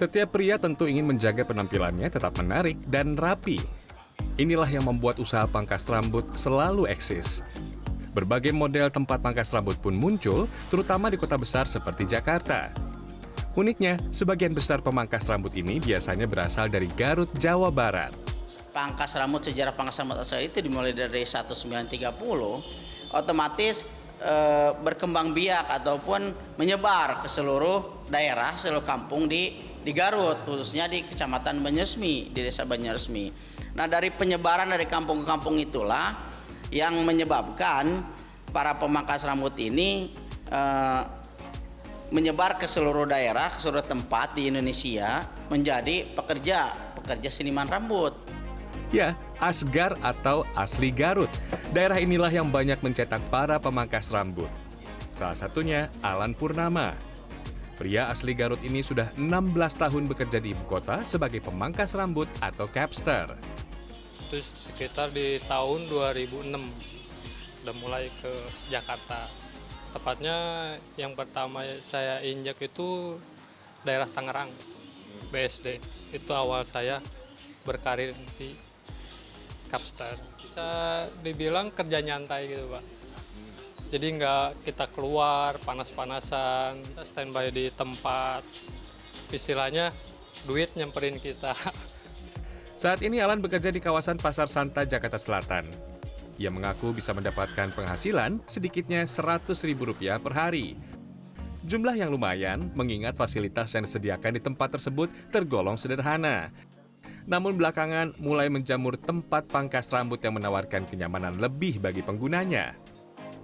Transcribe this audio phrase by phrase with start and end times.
[0.00, 3.60] Setiap pria tentu ingin menjaga penampilannya tetap menarik dan rapi.
[4.40, 7.44] Inilah yang membuat usaha pangkas rambut selalu eksis.
[8.16, 12.72] Berbagai model tempat pangkas rambut pun muncul, terutama di kota besar seperti Jakarta.
[13.52, 18.16] Uniknya, sebagian besar pemangkas rambut ini biasanya berasal dari Garut, Jawa Barat.
[18.72, 21.98] pangkas rambut sejarah pangkas rambut asal itu dimulai dari 1930
[23.12, 23.82] otomatis
[24.22, 31.04] eh, berkembang biak ataupun menyebar ke seluruh daerah seluruh kampung di di Garut khususnya di
[31.04, 33.32] kecamatan Banyuresmi di desa Banyuresmi.
[33.76, 36.16] Nah dari penyebaran dari kampung ke kampung itulah
[36.70, 38.04] yang menyebabkan
[38.50, 40.12] para pemangkas rambut ini
[40.50, 41.02] eh,
[42.10, 48.12] menyebar ke seluruh daerah, ke seluruh tempat di Indonesia menjadi pekerja pekerja seniman rambut.
[48.90, 51.30] Ya, Asgar atau asli Garut.
[51.70, 54.50] Daerah inilah yang banyak mencetak para pemangkas rambut.
[55.14, 57.09] Salah satunya Alan Purnama.
[57.80, 62.68] Pria asli Garut ini sudah 16 tahun bekerja di ibu kota sebagai pemangkas rambut atau
[62.68, 63.32] capster.
[64.28, 64.36] Itu
[64.68, 66.60] sekitar di tahun 2006
[67.64, 68.28] udah mulai ke
[68.68, 69.32] Jakarta.
[69.96, 70.36] Tepatnya
[71.00, 73.16] yang pertama saya injak itu
[73.80, 74.52] daerah Tangerang,
[75.32, 75.80] BSD.
[76.12, 77.00] Itu awal saya
[77.64, 78.60] berkarir di
[79.72, 80.20] Capstar.
[80.36, 80.68] Bisa
[81.24, 82.99] dibilang kerja nyantai gitu pak.
[83.90, 88.46] Jadi nggak kita keluar panas-panasan, standby di tempat.
[89.34, 89.90] Istilahnya
[90.46, 91.58] duit nyamperin kita.
[92.80, 95.68] Saat ini Alan bekerja di kawasan Pasar Santa, Jakarta Selatan.
[96.40, 99.76] Ia mengaku bisa mendapatkan penghasilan sedikitnya Rp100.000
[100.22, 100.78] per hari.
[101.66, 106.48] Jumlah yang lumayan mengingat fasilitas yang disediakan di tempat tersebut tergolong sederhana.
[107.28, 112.79] Namun belakangan mulai menjamur tempat pangkas rambut yang menawarkan kenyamanan lebih bagi penggunanya.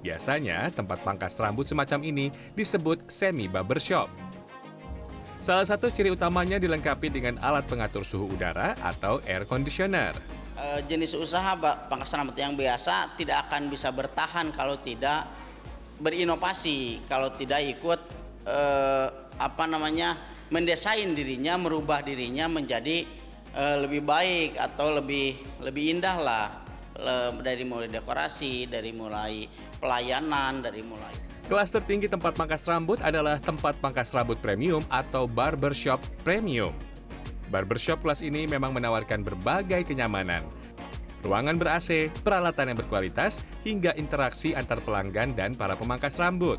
[0.07, 4.07] Biasanya tempat pangkas rambut semacam ini disebut semi barbershop.
[5.43, 10.15] Salah satu ciri utamanya dilengkapi dengan alat pengatur suhu udara atau air conditioner.
[10.55, 11.59] Eh, jenis usaha
[11.91, 15.27] pangkas rambut yang biasa tidak akan bisa bertahan kalau tidak
[15.99, 17.99] berinovasi, kalau tidak ikut
[18.47, 19.07] eh,
[19.43, 20.15] apa namanya
[20.55, 23.03] mendesain dirinya, merubah dirinya menjadi
[23.59, 25.35] eh, lebih baik atau lebih
[25.67, 26.66] lebih indah lah
[27.45, 29.45] dari mulai dekorasi, dari mulai
[29.77, 36.03] pelayanan, dari mulai Kelas tertinggi tempat pangkas rambut adalah tempat pangkas rambut premium atau barbershop
[36.27, 36.75] premium.
[37.55, 40.43] Barbershop kelas ini memang menawarkan berbagai kenyamanan.
[41.23, 46.59] Ruangan ber-AC, peralatan yang berkualitas, hingga interaksi antar pelanggan dan para pemangkas rambut.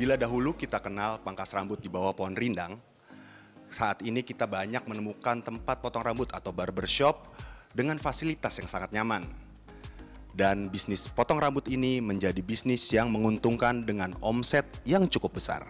[0.00, 2.80] Bila dahulu kita kenal pangkas rambut di bawah pohon rindang,
[3.70, 7.30] saat ini kita banyak menemukan tempat potong rambut atau barbershop
[7.70, 9.30] dengan fasilitas yang sangat nyaman.
[10.30, 15.66] Dan bisnis potong rambut ini menjadi bisnis yang menguntungkan dengan omset yang cukup besar.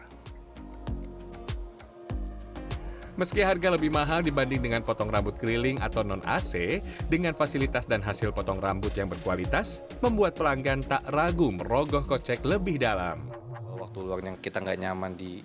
[3.21, 6.81] Meski harga lebih mahal dibanding dengan potong rambut keriling atau non-AC,
[7.13, 12.81] dengan fasilitas dan hasil potong rambut yang berkualitas, membuat pelanggan tak ragu merogoh kocek lebih
[12.81, 13.29] dalam.
[13.77, 15.45] waktu luangnya kita nggak nyaman di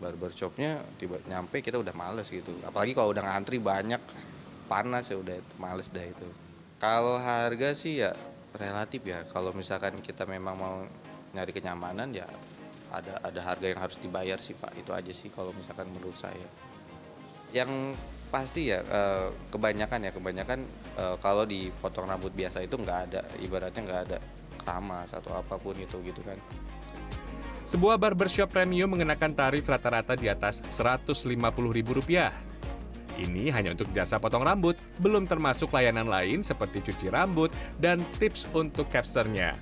[0.00, 2.56] barbershopnya tiba nyampe kita udah males gitu.
[2.64, 4.00] Apalagi kalau udah ngantri banyak
[4.66, 6.26] panas ya udah males dah itu.
[6.80, 8.16] Kalau harga sih ya
[8.56, 9.22] relatif ya.
[9.28, 10.76] Kalau misalkan kita memang mau
[11.36, 12.26] nyari kenyamanan ya
[12.90, 14.72] ada ada harga yang harus dibayar sih pak.
[14.80, 16.48] Itu aja sih kalau misalkan menurut saya.
[17.52, 18.00] Yang
[18.32, 20.60] pasti ya eh, kebanyakan ya kebanyakan
[20.96, 23.20] eh, kalau di potong rambut biasa itu nggak ada.
[23.38, 24.18] Ibaratnya nggak ada
[24.60, 26.36] keramas atau apa pun itu gitu kan
[27.68, 32.50] Sebuah barbershop premium mengenakan tarif rata-rata di atas Rp150.000.
[33.20, 38.48] Ini hanya untuk jasa potong rambut, belum termasuk layanan lain seperti cuci rambut dan tips
[38.56, 39.52] untuk capsternya.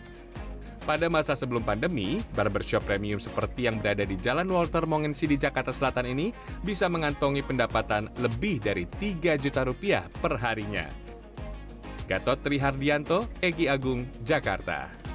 [0.89, 5.69] Pada masa sebelum pandemi, barbershop premium seperti yang berada di Jalan Walter Mongensi di Jakarta
[5.69, 6.33] Selatan ini
[6.65, 10.89] bisa mengantongi pendapatan lebih dari 3 juta rupiah per harinya.
[12.09, 15.08] Gatot Trihardianto, Egi Agung, Jakarta.